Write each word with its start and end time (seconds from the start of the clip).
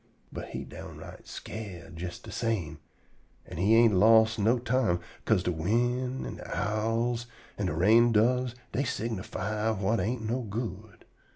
But 0.33 0.47
he 0.47 0.63
downright 0.63 1.27
scared 1.27 2.01
jes 2.01 2.17
de 2.17 2.31
same, 2.31 2.79
an' 3.45 3.57
he 3.57 3.75
ain't 3.75 3.93
lost 3.93 4.39
no 4.39 4.57
time, 4.57 4.99
'ca'se 5.27 5.43
de 5.43 5.51
wind 5.51 6.25
an' 6.25 6.37
de 6.37 6.57
owls 6.57 7.27
an' 7.55 7.67
de 7.67 7.73
rain 7.75 8.11
doves 8.11 8.55
dey 8.71 8.81
signerfy 8.81 9.77
whut 9.77 9.99
ain't 9.99 10.27
no 10.27 10.41
good. 10.41 11.05